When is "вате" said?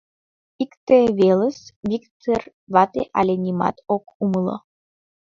2.73-3.01